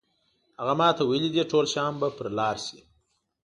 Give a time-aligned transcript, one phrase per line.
[0.59, 2.79] هغه ماته ویلي دي ټول شیان به پر لار شي.